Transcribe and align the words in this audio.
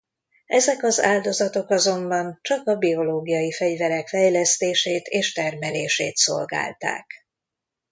Ezek 0.47 0.83
az 0.83 1.01
áldozatok 1.01 1.69
azonban 1.69 2.39
csak 2.41 2.67
a 2.67 2.75
biológiai 2.75 3.51
fegyverek 3.51 4.07
fejlesztését 4.07 5.07
és 5.07 5.33
termelését 5.33 6.17
szolgálták. 6.17 7.07